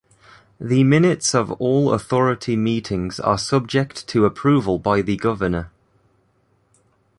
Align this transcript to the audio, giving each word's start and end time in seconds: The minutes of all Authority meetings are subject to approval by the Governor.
The 0.59 0.83
minutes 0.83 1.35
of 1.35 1.51
all 1.61 1.93
Authority 1.93 2.55
meetings 2.55 3.19
are 3.19 3.37
subject 3.37 4.07
to 4.07 4.25
approval 4.25 4.79
by 4.79 5.03
the 5.03 5.15
Governor. 5.15 5.69